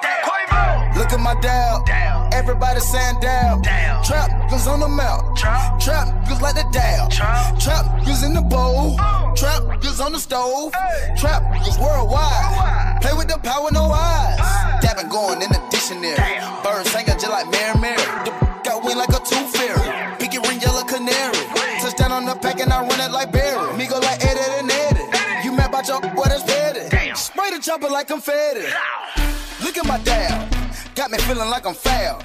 Look 0.96 1.12
at 1.12 1.20
my 1.20 1.34
down. 1.40 1.84
Everybody 2.32 2.80
saying 2.80 3.20
down. 3.20 3.62
Trap 4.04 4.50
goes 4.50 4.66
on 4.66 4.80
the 4.80 4.88
mouth. 4.88 5.38
Trap 5.38 6.28
goes 6.28 6.40
like 6.40 6.56
the 6.56 6.64
down. 6.72 7.10
Trap 7.60 8.04
goes 8.04 8.22
in 8.22 8.34
the 8.34 8.42
bowl. 8.42 8.96
Trap 9.36 9.80
goes 9.80 10.00
on 10.00 10.12
the 10.12 10.18
stove. 10.18 10.72
Trap 11.16 11.42
goes 11.64 11.78
worldwide. 11.78 13.00
Play 13.00 13.12
with 13.14 13.28
the 13.28 13.38
power, 13.38 13.70
no 13.72 13.92
eyes. 13.92 14.38
Dabbing 14.82 15.08
going 15.08 15.42
in 15.42 15.50
the 15.50 15.62
dictionary. 15.70 16.16
Bird 16.64 16.86
singing 16.86 17.18
just 17.18 17.30
like 17.30 17.48
Mary 17.50 17.78
Mary. 17.78 18.02
The 18.24 18.32
got 18.64 18.84
wing 18.84 18.96
like 18.96 19.10
a 19.10 19.20
tooth 19.20 19.56
fairy. 19.56 20.11
Touchdown 21.92 22.12
on 22.12 22.24
the 22.24 22.34
pack 22.36 22.58
and 22.58 22.72
I 22.72 22.80
run 22.80 23.00
it 23.00 23.12
like 23.12 23.30
Barry. 23.32 23.76
Me 23.76 23.86
go 23.86 23.98
like 23.98 24.24
Eddie 24.24 24.40
and 24.60 24.70
Eddie. 24.70 25.44
You 25.44 25.52
mad 25.52 25.68
about 25.68 25.86
your 25.86 26.00
what 26.14 26.32
is 26.32 26.42
petty? 26.42 26.88
Spray 27.14 27.50
the 27.50 27.60
chopper 27.60 27.88
like 27.90 28.08
confetti. 28.08 28.64
Look 29.62 29.76
at 29.76 29.84
my 29.84 29.98
dab. 29.98 30.50
Got 30.94 31.10
me 31.10 31.18
feeling 31.18 31.50
like 31.50 31.66
I'm 31.66 31.74
foul. 31.74 32.22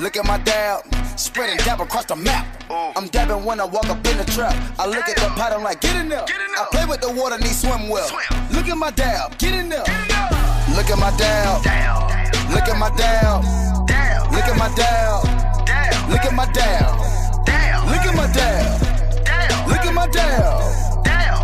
Look 0.00 0.16
at 0.16 0.24
my 0.26 0.38
dab. 0.38 0.82
Spreading 1.16 1.56
dab 1.58 1.80
across 1.82 2.06
the 2.06 2.16
map. 2.16 2.46
I'm 2.68 3.06
dabbing 3.06 3.44
when 3.44 3.60
I 3.60 3.64
walk 3.64 3.86
up 3.86 4.04
in 4.08 4.18
the 4.18 4.24
trap. 4.24 4.56
I 4.76 4.86
look 4.86 5.08
at 5.08 5.18
the 5.18 5.28
pot, 5.36 5.52
I'm 5.52 5.62
like, 5.62 5.80
get 5.80 5.94
in 5.94 6.08
there. 6.08 6.24
I 6.26 6.66
play 6.72 6.84
with 6.84 7.00
the 7.00 7.12
water, 7.12 7.38
need 7.38 7.54
swim 7.54 7.88
well. 7.88 8.10
Look 8.50 8.66
at 8.66 8.76
my 8.76 8.90
dab, 8.90 9.38
get 9.38 9.54
in 9.54 9.68
there. 9.68 9.84
Look 10.74 10.90
at 10.90 10.98
my 10.98 11.16
dab. 11.16 11.62
Look 12.50 12.66
at 12.66 12.76
my 12.76 12.90
dab. 12.96 13.44
Look 14.32 14.44
at 14.44 14.58
my 14.58 14.74
dab. 14.74 16.10
Look 16.10 16.24
at 16.24 16.34
my 16.34 16.50
dab 16.52 17.23
at 18.14 18.28
my 18.28 18.32
dab. 18.32 19.68
Look 19.68 19.84
at 19.84 19.94
my 19.94 20.06
dab. 20.06 20.62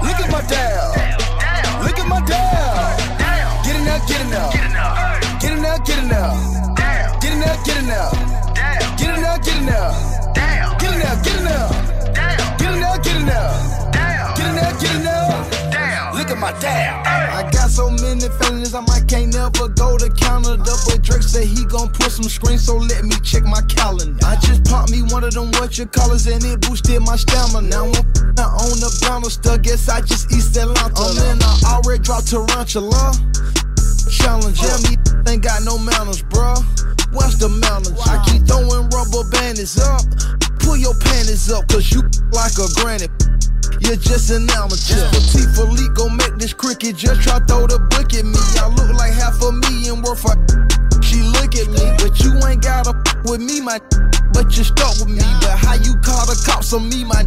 Look 0.04 0.20
at 0.20 0.30
my 0.30 0.40
dab. 0.42 1.82
Look 1.82 1.98
at 1.98 2.06
my 2.06 2.20
dab. 2.24 2.98
Get 3.64 3.76
in 3.76 3.84
there, 3.84 4.00
get 4.06 4.20
in 4.20 4.30
there. 4.30 4.50
Get 5.40 5.52
in 5.52 5.62
there, 5.62 5.78
Get 5.84 5.98
in 5.98 6.08
there. 6.08 6.30
get 7.20 7.32
in 7.32 7.40
there, 7.40 7.56
Get 7.64 7.78
in 7.78 7.86
there. 7.86 8.10
get 8.96 9.08
in 9.08 9.22
there, 9.22 9.38
Get 9.38 9.56
in 9.56 9.66
there. 9.66 9.90
get 10.78 10.90
in 10.90 10.96
there, 10.96 11.18
Get 11.18 11.36
in 11.36 11.44
there. 11.44 11.66
get 12.58 12.66
in 12.66 12.78
there, 12.78 12.98
Get 13.02 13.16
in 13.16 13.26
there. 13.26 13.50
get 14.36 14.46
in 14.46 14.54
there, 14.54 14.72
Get 14.80 14.94
in 14.94 15.04
there 15.04 15.19
my 16.40 16.52
dab. 16.58 17.06
I 17.06 17.48
got 17.52 17.68
so 17.68 17.90
many 17.90 18.26
feelings, 18.40 18.74
I 18.74 18.80
might 18.80 19.06
can't 19.06 19.32
never 19.32 19.68
go 19.68 19.98
to 19.98 20.08
Canada. 20.08 20.72
But 20.88 21.02
Drake 21.02 21.22
said 21.22 21.44
he 21.44 21.64
gon' 21.66 21.90
put 21.92 22.10
some 22.10 22.24
screens, 22.24 22.64
so 22.64 22.76
let 22.76 23.04
me 23.04 23.14
check 23.22 23.44
my 23.44 23.60
calendar. 23.68 24.18
I 24.24 24.36
just 24.40 24.64
popped 24.64 24.90
me 24.90 25.02
one 25.02 25.22
of 25.22 25.34
them 25.34 25.52
what 25.60 25.76
you 25.76 25.86
callers 25.86 26.26
and 26.26 26.42
it 26.42 26.60
boosted 26.62 27.02
my 27.02 27.16
stamina. 27.16 27.68
Now 27.68 27.84
I'm 27.84 28.72
on 28.72 28.80
the 28.80 28.90
banister, 29.04 29.58
guess 29.58 29.88
I 29.88 30.00
just 30.00 30.32
East 30.32 30.56
Atlanta. 30.56 30.94
Oh 30.96 31.14
man, 31.14 31.38
I 31.42 31.76
already 31.76 32.02
dropped 32.02 32.28
Tarantula. 32.28 33.12
Challenge, 34.08 34.58
yeah, 34.58 34.76
me 34.88 34.96
ain't 35.28 35.42
got 35.44 35.62
no 35.62 35.76
manners, 35.78 36.22
bruh. 36.24 36.58
What's 37.12 37.36
the 37.36 37.48
manners? 37.48 38.00
I 38.08 38.16
keep 38.24 38.48
throwing 38.48 38.88
rubber 38.88 39.28
bandits 39.30 39.78
up. 39.78 40.00
Pull 40.60 40.76
your 40.76 40.94
panties 40.94 41.52
up, 41.52 41.68
cause 41.68 41.92
you 41.92 42.00
like 42.32 42.56
a 42.56 42.66
granny. 42.80 43.06
You're 43.80 43.96
just 43.96 44.30
an 44.30 44.48
amateur. 44.50 45.08
Patek 45.08 45.54
Philippe 45.56 45.94
gon' 45.94 46.16
make 46.16 46.36
this 46.36 46.52
cricket 46.52 46.96
just 46.96 47.22
try 47.22 47.38
throw 47.40 47.66
the 47.66 47.78
book 47.78 48.12
at 48.12 48.24
me. 48.24 48.38
I 48.60 48.68
look 48.68 48.92
like 48.94 49.12
half 49.12 49.40
a 49.42 49.52
million 49.52 50.02
worth 50.02 50.24
of. 50.28 50.36
She 51.02 51.22
look 51.22 51.56
at 51.56 51.68
me, 51.68 51.84
but 51.98 52.20
you 52.20 52.36
ain't 52.46 52.62
gotta 52.62 52.92
with 53.24 53.40
me, 53.40 53.60
my. 53.60 53.80
But 54.32 54.56
you 54.56 54.64
stuck 54.64 54.94
with 55.00 55.08
me. 55.08 55.24
But 55.40 55.58
how 55.58 55.74
you 55.74 55.96
call 56.04 56.26
the 56.26 56.36
cops 56.46 56.72
on 56.72 56.88
me, 56.88 57.04
my? 57.04 57.22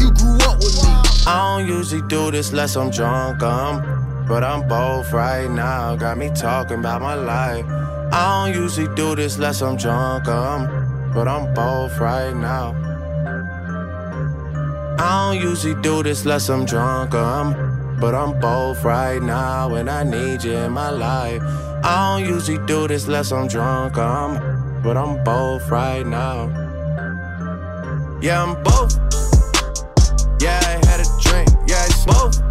You 0.00 0.10
grew 0.16 0.40
up 0.48 0.58
with 0.58 0.74
me. 0.82 0.90
I 1.26 1.58
don't 1.58 1.68
usually 1.68 2.02
do 2.08 2.30
this 2.30 2.50
unless 2.50 2.76
I'm 2.76 2.90
drunk, 2.90 3.42
um, 3.42 4.24
but 4.26 4.42
I'm 4.42 4.66
both 4.66 5.12
right 5.12 5.50
now. 5.50 5.96
Got 5.96 6.18
me 6.18 6.30
talking 6.34 6.78
about 6.78 7.02
my 7.02 7.14
life. 7.14 7.64
I 8.12 8.46
don't 8.46 8.60
usually 8.60 8.92
do 8.96 9.14
this 9.14 9.36
unless 9.36 9.60
I'm 9.60 9.76
drunk, 9.76 10.26
um, 10.26 11.12
but 11.14 11.28
I'm 11.28 11.52
both 11.54 11.98
right 11.98 12.34
now. 12.34 12.89
I 15.02 15.32
don't 15.32 15.42
usually 15.42 15.80
do 15.80 16.02
this 16.02 16.24
unless 16.24 16.50
I'm 16.50 16.66
drunk, 16.66 17.14
um, 17.14 17.96
but 17.98 18.14
I'm 18.14 18.38
both 18.38 18.84
right 18.84 19.22
now, 19.22 19.74
and 19.76 19.88
I 19.88 20.02
need 20.02 20.44
you 20.44 20.52
in 20.52 20.72
my 20.72 20.90
life. 20.90 21.40
I 21.82 22.18
don't 22.18 22.28
usually 22.28 22.58
do 22.66 22.86
this 22.86 23.06
unless 23.06 23.32
I'm 23.32 23.48
drunk, 23.48 23.96
um, 23.96 24.82
but 24.82 24.98
I'm 24.98 25.24
both 25.24 25.70
right 25.70 26.04
now. 26.04 26.48
Yeah, 28.20 28.42
I'm 28.42 28.62
both. 28.62 28.94
Yeah, 30.38 30.60
I 30.64 30.86
had 30.86 31.00
a 31.00 31.08
drink. 31.18 31.48
Yeah, 31.66 31.82
I 31.82 31.88
smoke. 31.88 32.49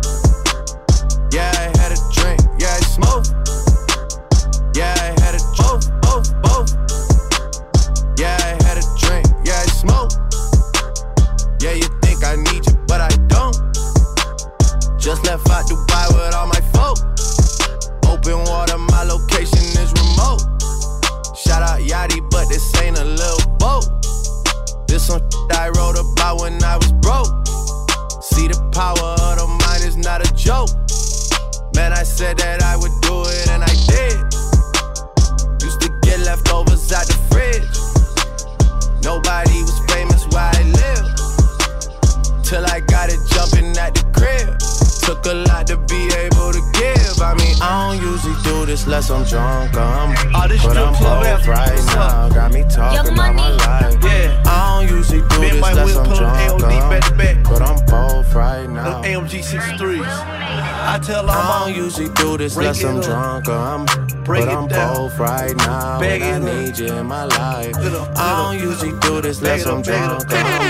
I'm 49.20 49.26
drunk. 49.28 49.76
Um, 49.76 50.16
Oh, 50.34 50.48
this 50.48 50.64
but 50.64 50.72
strip 50.72 50.88
I'm 50.88 50.94
both 50.94 51.48
right 51.48 51.86
now. 51.88 52.28
up? 52.28 52.34
Got 52.34 52.52
me 52.54 52.64
talking 52.70 53.14
about 53.14 53.36
my 53.36 53.50
life. 53.52 53.98
Yeah. 54.04 54.44
I 54.46 54.86
don't 54.88 54.96
usually 54.98 55.22
do 55.22 55.28
Been 55.42 55.42
this 55.42 55.62
my 55.62 55.72
unless 55.72 55.88
whip, 55.88 55.98
I'm 55.98 56.06
pull 56.06 56.14
up 56.14 56.20
drunk. 56.20 56.62
AOD 56.64 56.90
back 56.90 57.18
back. 57.18 57.44
But 57.44 57.62
I'm 57.62 57.86
both 57.86 58.34
right 58.34 58.70
now. 58.70 59.02
Them 59.02 59.26
AMG 59.26 59.40
63s. 59.44 60.06
I 60.08 61.00
tell 61.04 61.30
all 61.30 61.32
I 61.32 61.44
my 61.66 61.74
don't 61.74 61.84
usually 61.84 62.10
do 62.16 62.38
this 62.38 62.56
Break 62.56 62.68
unless 62.68 62.84
I'm 62.86 62.98
up. 62.98 63.44
drunk. 63.44 64.26
Break 64.26 64.46
but 64.46 64.56
I'm 64.56 64.68
down. 64.70 64.96
both 64.96 65.20
right 65.20 65.56
now. 65.58 66.00
Bag 66.00 66.22
and 66.22 66.46
I 66.46 66.50
it 66.50 66.56
up. 66.60 66.66
need 66.66 66.78
you 66.80 66.94
in 66.94 67.06
my 67.06 67.26
life. 67.26 67.76
Up, 67.76 68.18
I 68.18 68.44
don't 68.44 68.58
get 68.58 68.64
usually 68.68 69.00
do 69.02 69.22
this 69.22 69.40
Bag 69.42 69.60
unless 69.62 69.68
I'm 69.68 69.80
up, 69.80 69.86
bag 69.86 70.04
it 70.04 70.08
drunk. 70.08 70.22
up, 70.22 70.30
bag 70.30 70.46
it 70.46 70.54
up. 70.54 70.62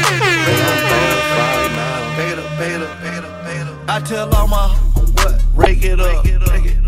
but 0.45 0.59
I'm 0.65 0.81
both 0.89 1.29
right 1.37 1.71
now. 1.77 2.17
Bag 2.17 2.31
it 2.31 2.39
up, 2.39 2.57
bag 2.57 2.71
it 2.73 2.81
up, 2.81 3.01
bag 3.01 3.17
it 3.17 3.25
up, 3.25 3.43
bag 3.43 3.61
it 3.61 3.67
up. 3.67 3.89
I 3.89 3.99
tell 4.01 4.33
all 4.35 4.47
my 4.47 4.67
what? 5.21 5.41
Break 5.55 5.83
it 5.83 5.99
up, 5.99 6.23
break 6.23 6.65
it, 6.65 6.78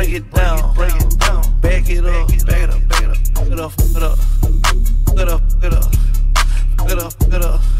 break 0.00 0.14
it, 0.14 0.30
it, 0.30 0.74
break 0.74 0.94
it 0.94 1.18
down, 1.18 1.60
break 1.60 1.90
it 1.90 2.06
down. 2.06 2.30
Back 2.30 2.60
it 2.62 2.70
up, 2.70 2.88
back 2.88 3.02
it 3.02 3.10
up, 3.10 3.36
back 3.36 3.50
it 3.50 3.60
up, 3.60 3.72
up, 4.02 4.18
get 5.14 5.28
up, 5.28 5.28
up, 5.28 5.60
get 5.60 5.72
up. 5.74 5.92
Up, 6.80 6.88
get 6.88 6.98
up, 6.98 7.30
get 7.30 7.42
up, 7.42 7.79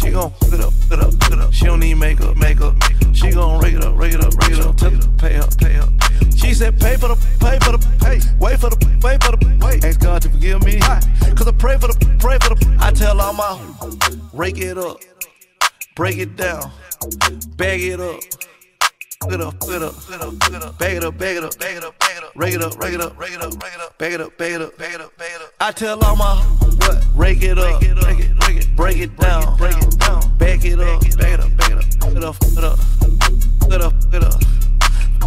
She 0.00 0.10
gon' 0.10 0.30
pick 0.40 0.54
it 0.54 0.60
up, 0.60 0.72
pick 0.80 0.92
it 0.92 1.00
up, 1.00 1.20
pick 1.20 1.32
it 1.32 1.38
up. 1.40 1.52
She 1.52 1.66
don't 1.66 1.80
need 1.80 1.92
makeup, 1.94 2.34
makeup. 2.34 2.74
She 3.12 3.32
gon' 3.32 3.60
rake 3.60 3.74
it 3.74 3.84
up, 3.84 3.98
rake 3.98 4.14
it 4.14 4.24
up, 4.24 4.34
rake 4.34 4.52
it 4.52 4.60
up. 4.60 4.74
Tell 4.78 4.90
her 4.90 4.98
pay 5.18 5.36
up, 5.36 5.54
pay 5.58 5.76
up. 5.76 5.90
She 6.34 6.54
said, 6.54 6.80
pay 6.80 6.96
for 6.96 7.08
the, 7.08 7.16
pay 7.38 7.58
for 7.58 7.76
the, 7.76 7.96
pay. 8.00 8.18
Wait 8.38 8.58
for 8.58 8.70
the, 8.70 8.98
wait 9.02 9.22
for 9.22 9.36
the, 9.36 9.58
wait. 9.60 9.84
Ask 9.84 10.00
God 10.00 10.22
to 10.22 10.30
forgive 10.30 10.64
me. 10.64 10.80
Cause 10.80 11.46
I 11.46 11.52
pray 11.52 11.76
for 11.76 11.88
the, 11.88 12.16
pray 12.18 12.38
for 12.40 12.54
the. 12.54 12.76
I 12.80 12.92
tell 12.92 13.20
all 13.20 13.34
my, 13.34 13.60
rake 14.32 14.56
it 14.56 14.78
up, 14.78 15.02
break 15.96 16.16
it 16.16 16.34
down, 16.34 16.70
bag 17.58 17.82
it 17.82 18.00
up. 18.00 18.20
Pick 19.22 19.32
it 19.32 19.40
up, 19.42 19.60
pick 19.60 19.68
it 19.68 19.82
up, 19.82 19.94
pick 20.06 20.14
it 20.14 20.22
up, 20.22 20.38
pick 20.40 20.54
it 20.54 20.62
up, 20.62 20.78
bag 20.78 20.96
it 20.96 21.04
up, 21.04 21.18
bag 21.18 21.36
it 21.36 21.44
up, 21.44 21.58
bag 21.58 21.76
it 21.76 21.84
up, 21.84 21.98
bag 21.98 22.16
it 22.16 22.24
up, 22.24 22.32
rake 22.34 22.54
it 22.54 22.62
up, 22.62 22.80
rake 22.80 22.94
it 22.94 23.00
up, 23.02 23.20
rake 23.20 23.32
it 23.34 23.42
up, 23.42 23.62
rake 23.62 23.74
it 23.74 23.80
up, 23.82 23.98
bag 23.98 24.12
it 24.14 24.20
up, 24.22 24.38
bag 24.38 24.52
it 24.52 24.62
up, 24.62 24.78
bag 24.78 24.94
it 24.94 25.00
up, 25.02 25.16
bag 25.18 25.30
it 25.34 25.42
up. 25.42 25.52
I 25.60 25.72
tell 25.72 26.02
all 26.02 26.16
my 26.16 26.36
what? 26.36 27.04
Rake 27.14 27.42
it 27.42 27.58
up, 27.58 27.80
break 27.80 28.18
it, 28.18 28.38
break 28.38 28.56
it, 28.56 28.76
break 28.76 28.96
it 28.96 29.16
down, 29.18 29.58
break 29.58 29.76
it 29.76 29.98
down, 29.98 30.38
back 30.38 30.64
it 30.64 30.80
up, 30.80 31.02
bag 31.18 31.34
it 31.34 31.40
up, 31.40 31.54
bag 31.58 31.70
it 31.70 31.80
up, 31.80 31.90
pick 32.00 32.16
it 32.16 32.24
up, 32.24 32.40
pick 32.40 32.56
it 32.56 32.64
up, 32.64 32.78
pick 33.60 33.72
it 33.72 33.82
up, 33.82 33.94
pick 34.10 34.14
it 34.14 34.24
up, 34.24 34.59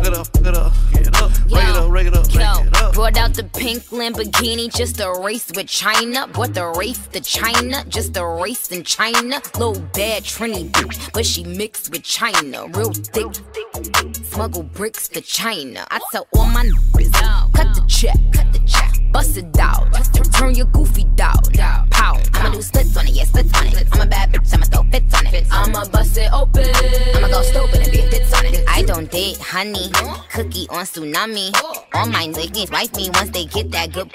it 0.05 0.13
up, 0.13 0.27
it 0.35 0.55
up, 0.55 0.73
get 0.91 1.07
it 1.07 1.21
up, 1.21 1.31
rake 1.51 1.63
it 1.63 1.75
up, 1.75 1.91
rake 1.91 2.07
it 2.07 2.15
up, 2.15 2.33
Yo, 2.33 2.67
it 2.67 2.81
up. 2.81 2.93
brought 2.93 3.17
out 3.17 3.33
the 3.33 3.43
pink 3.43 3.83
Lamborghini 3.83 4.73
just 4.73 4.99
a 4.99 5.11
race 5.21 5.51
with 5.55 5.67
China. 5.67 6.27
Bought 6.27 6.53
the 6.53 6.65
race 6.77 7.07
to 7.07 7.21
China, 7.21 7.83
just 7.87 8.17
a 8.17 8.25
race 8.25 8.71
in 8.71 8.83
China. 8.83 9.41
Little 9.57 9.79
bad 9.93 10.23
Trini 10.23 10.69
bitch, 10.71 11.13
but 11.13 11.25
she 11.25 11.43
mixed 11.43 11.91
with 11.91 12.03
China. 12.03 12.67
Real 12.69 12.91
thick, 12.93 13.27
smuggle 14.25 14.63
bricks 14.63 15.07
to 15.09 15.21
China. 15.21 15.85
I 15.91 15.99
tell 16.11 16.27
all 16.35 16.47
my 16.47 16.65
niggas, 16.65 17.53
cut 17.53 17.75
the 17.75 17.83
check, 17.87 18.17
cut 18.33 18.51
the 18.53 18.59
check, 18.59 18.93
bust 19.13 19.37
it 19.37 19.59
out. 19.59 19.87
Turn 20.33 20.55
your 20.55 20.65
goofy 20.67 21.05
dog, 21.15 21.53
pow. 21.91 22.19
I'ma 22.33 22.49
do 22.49 22.61
splits 22.61 22.97
on 22.97 23.07
it, 23.07 23.13
yeah, 23.13 23.23
splits 23.23 23.53
on 23.53 23.67
it. 23.67 23.87
I'm 23.93 24.01
a 24.01 24.05
bad 24.05 24.33
bitch, 24.33 24.53
I'ma 24.53 24.65
throw 24.65 24.83
fits 24.91 25.13
on 25.13 25.27
it. 25.27 25.45
I'ma 25.51 25.85
bust 25.85 26.17
it 26.17 26.33
open, 26.33 26.65
I'ma 27.15 27.27
go 27.27 27.41
stupid 27.43 27.81
and 27.83 27.91
be 27.91 27.99
a 27.99 28.09
fits 28.09 28.33
on 28.33 28.45
it. 28.47 28.65
I 28.67 28.81
don't 28.81 29.09
date 29.09 29.37
honey, 29.37 29.91
cookie 30.33 30.67
on 30.69 30.83
tsunami. 30.85 31.53
All 31.93 32.07
my 32.07 32.25
niggas 32.27 32.71
wife 32.71 32.93
me 32.95 33.09
once 33.13 33.29
they 33.29 33.45
get 33.45 33.71
that 33.71 33.93
good. 33.93 34.11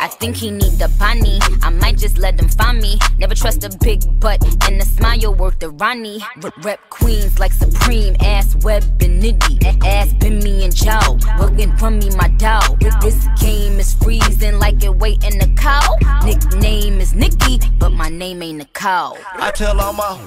I 0.00 0.08
think 0.08 0.36
he 0.36 0.50
need 0.50 0.78
the 0.78 0.88
bunny. 0.98 1.38
I 1.62 1.68
might 1.68 1.98
just 1.98 2.16
let 2.16 2.40
him 2.40 2.48
find 2.48 2.80
me. 2.80 2.98
Never 3.18 3.34
trust 3.34 3.64
a 3.64 3.78
big 3.84 4.00
butt 4.18 4.42
and 4.66 4.80
a 4.80 4.84
smile 4.86 5.34
worth 5.34 5.58
the 5.58 5.68
Ronnie. 5.68 6.20
Rep 6.62 6.80
queens 6.88 7.38
like 7.38 7.52
Supreme, 7.52 8.16
ass 8.20 8.56
web 8.64 8.82
and 9.02 9.22
nitty. 9.22 9.84
Ass 9.84 10.10
me 10.22 10.64
and 10.64 10.74
Joe. 10.74 11.18
Working 11.38 11.76
from 11.76 11.98
me, 11.98 12.08
my 12.16 12.28
dog. 12.38 12.80
This 13.02 13.26
game 13.40 13.78
is 13.78 13.92
freezing 13.94 14.58
like 14.58 14.82
it 14.82 14.96
waiting 14.96 15.38
the 15.38 15.52
cow. 15.56 15.96
Nickname 16.24 17.00
is 17.00 17.14
Nikki, 17.14 17.60
but 17.78 17.90
my 17.90 18.08
name 18.08 18.42
ain't 18.42 18.58
Nicole. 18.58 19.18
I 19.34 19.50
tell 19.50 19.78
all 19.80 19.92
my 19.92 20.18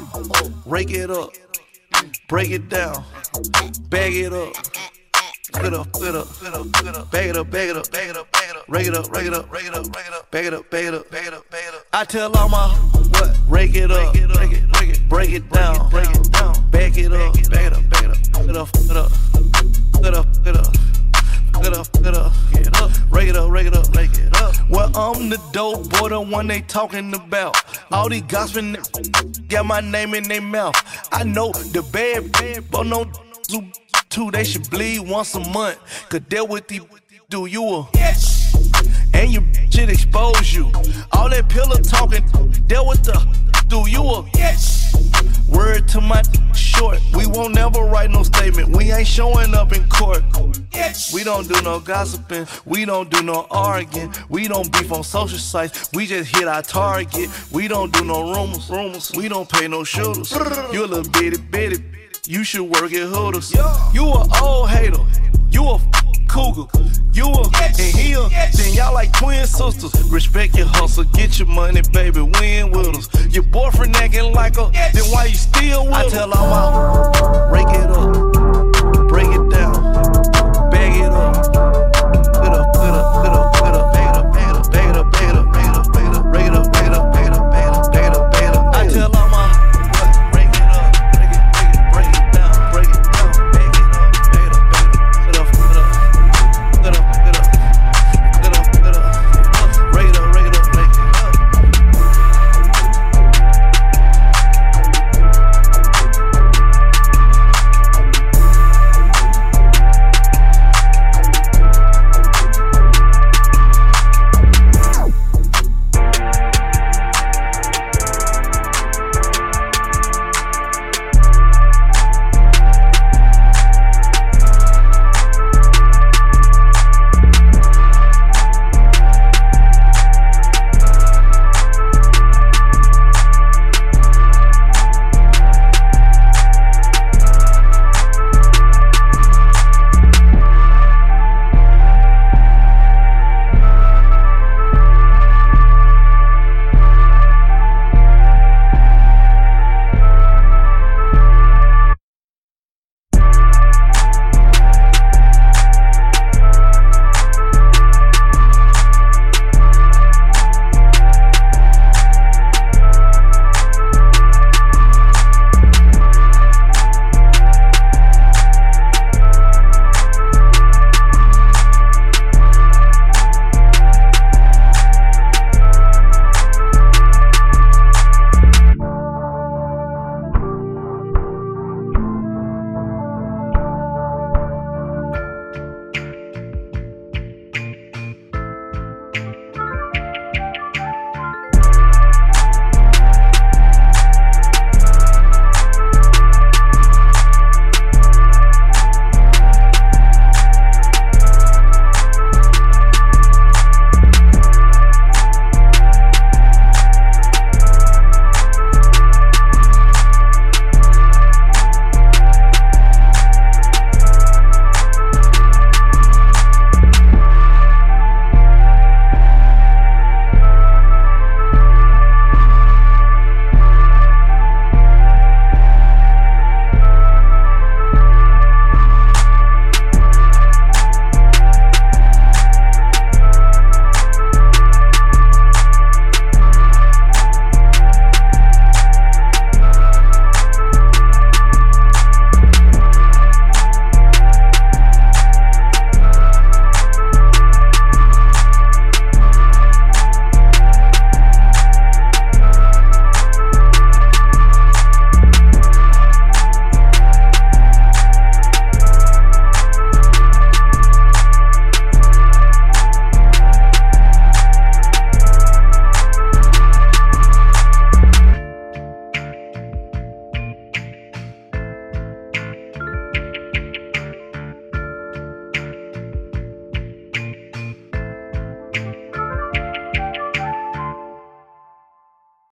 rake 0.68 0.92
it 0.92 1.10
up, 1.10 1.32
break 2.28 2.52
it 2.52 2.70
down, 2.70 3.04
bag 3.90 4.14
it 4.14 4.34
up. 4.34 4.54
Fit 5.54 5.74
up, 5.74 5.96
fit 5.96 6.16
up, 6.16 6.28
fit 6.28 6.54
up, 6.54 6.76
fit 6.76 6.96
up, 6.96 7.12
bag 7.12 7.28
it 7.28 7.38
up, 7.38 7.50
bag 7.52 7.70
it 7.70 7.78
up, 7.78 7.92
bag 7.92 8.10
it 8.10 8.18
up, 8.18 8.32
rake 8.68 8.88
it 8.88 8.96
up, 8.96 9.12
rake 9.12 9.28
it 9.28 9.34
up, 9.34 9.52
rake 9.52 9.66
it 9.66 9.74
up, 9.74 9.96
rake 9.96 10.08
it 10.08 10.14
up, 10.14 10.32
bag 10.32 10.46
it 10.46 10.54
up, 10.54 10.70
bag 10.70 10.86
it 10.86 10.94
up, 10.94 11.10
bag 11.10 11.28
it 11.28 11.34
up, 11.34 11.50
bag 11.50 11.64
it 11.68 11.74
up. 11.76 11.86
I 11.94 12.06
tell 12.06 12.36
all 12.38 12.50
my 12.50 12.70
what, 12.70 13.38
rake 13.48 13.76
it 13.76 13.92
up, 13.92 14.14
break 14.14 14.24
it, 14.52 14.72
break 14.72 14.90
it, 14.90 15.10
break 15.10 15.30
it 15.32 15.50
down, 15.52 15.90
break 15.90 16.10
it 16.10 16.32
down, 16.32 16.72
bag 16.72 16.98
it 16.98 17.12
up, 17.12 17.34
bag 17.34 17.66
it 17.66 17.74
up, 17.74 17.90
bag 17.90 18.06
it 18.06 18.12
up, 18.12 18.28
fit 18.34 18.56
up, 18.56 18.70
fit 18.76 18.98
up, 18.98 19.12
fit 20.02 20.16
up, 20.16 20.36
fit 20.44 20.56
up. 20.58 20.74
Get 21.62 21.78
up, 21.78 21.88
get 22.02 22.16
up, 22.16 22.34
get 22.52 22.82
up, 22.82 22.92
rake 23.12 23.30
it 23.30 23.38
up, 23.38 23.50
rake 23.50 23.68
it 23.68 23.76
up, 23.76 23.96
rake 23.96 24.10
it 24.16 24.36
up. 24.42 24.54
Well, 24.70 24.92
I'm 24.98 25.30
the 25.30 25.42
dope 25.54 25.88
boy, 25.92 26.10
the 26.10 26.20
one 26.20 26.48
they 26.48 26.62
talking 26.62 27.14
about. 27.14 27.56
All 27.92 28.10
these 28.10 28.24
gossiping 28.24 28.76
got 29.48 29.66
my 29.66 29.80
name 29.80 30.14
in 30.14 30.24
their 30.24 30.42
mouth. 30.42 30.76
I 31.12 31.24
know 31.24 31.52
the 31.52 31.84
bad, 31.94 32.32
bad, 32.34 32.70
but 32.70 32.84
no 32.88 33.06
too. 34.10 34.32
They 34.32 34.44
should 34.44 34.70
bleed 34.70 35.08
once 35.08 35.36
a 35.36 35.40
month. 35.40 35.78
Cause 36.10 36.22
deal 36.28 36.48
with 36.48 36.68
these 36.68 36.82
do 37.30 37.46
you 37.46 37.64
a 37.64 38.33
and 39.24 39.34
your 39.34 39.44
shit 39.72 39.90
expose 39.90 40.54
you. 40.54 40.66
All 41.14 41.30
that 41.30 41.48
pillow 41.48 41.78
talking, 41.78 42.24
deal 42.68 42.86
with 42.86 43.04
the 43.04 43.18
do 43.68 43.90
you 43.90 44.04
a 44.04 44.30
yes? 44.36 44.94
Word 45.50 45.88
to 45.90 46.02
my 46.02 46.22
short, 46.54 47.00
we 47.16 47.26
won't 47.26 47.56
never 47.56 47.82
write 47.84 48.12
no 48.12 48.24
statement. 48.24 48.76
We 48.76 48.92
ain't 48.92 49.08
showing 49.08 49.56
up 49.56 49.72
in 49.72 49.88
court. 49.88 50.24
We 51.14 51.24
don't 51.24 51.48
do 51.48 51.62
no 51.62 51.80
gossiping, 51.80 52.48
we 52.66 52.86
don't 52.86 53.10
do 53.10 53.24
no 53.24 53.48
arguing, 53.50 54.14
we 54.30 54.48
don't 54.48 54.72
beef 54.72 54.92
on 54.92 55.04
social 55.04 55.40
sites. 55.40 55.90
We 55.94 56.06
just 56.06 56.36
hit 56.36 56.48
our 56.48 56.62
target. 56.62 57.30
We 57.52 57.68
don't 57.68 57.94
do 57.94 58.04
no 58.04 58.34
rumors, 58.34 58.70
rumors. 58.70 59.12
We 59.16 59.30
don't 59.30 59.48
pay 59.48 59.68
no 59.68 59.84
shooters. 59.84 60.32
You 60.74 60.86
a 60.86 60.88
little 60.88 61.10
bitty 61.12 61.38
bitty, 61.38 61.84
you 62.28 62.44
should 62.44 62.64
work 62.64 62.92
at 62.92 63.08
Hooters. 63.08 63.54
You 63.94 64.04
a 64.04 64.42
old 64.42 64.70
hater, 64.70 65.06
you 65.50 65.64
a 65.70 66.03
cougar. 66.34 66.66
You 67.14 67.26
a 67.26 67.44
and 67.56 67.78
he 67.78 68.14
a, 68.14 68.28
then 68.58 68.74
y'all 68.74 68.94
like 68.94 69.14
twin 69.14 69.46
sisters. 69.46 69.94
Respect 70.10 70.58
your 70.58 70.66
hustle, 70.66 71.04
get 71.04 71.38
your 71.38 71.48
money, 71.48 71.82
baby, 71.94 72.22
win 72.22 72.72
with 72.72 72.98
us. 72.98 73.08
Your 73.34 73.44
boyfriend 73.44 73.96
acting 73.96 74.34
like 74.34 74.58
a, 74.58 74.72
then 74.94 75.06
why 75.12 75.26
you 75.26 75.36
still 75.36 75.86
with 75.86 75.94
I 75.94 76.10
tell 76.10 76.34
all 76.34 76.50
my, 76.50 77.50
rake 77.52 77.68
it 77.70 77.90
up, 77.90 79.08
break 79.08 79.28
it 79.28 79.50
down, 79.52 80.72
bag 80.72 81.02
it 81.02 81.12
up. 81.12 81.63